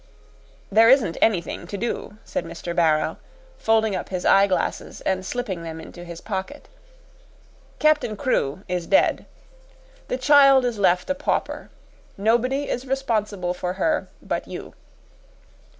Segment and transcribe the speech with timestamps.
[0.71, 2.75] "There isn't anything to do," said Mr.
[2.75, 3.17] Barrow,
[3.59, 6.67] folding up his eyeglasses and slipping them into his pocket.
[7.77, 9.27] "Captain Crewe is dead.
[10.07, 11.69] The child is left a pauper.
[12.17, 14.73] Nobody is responsible for her but you."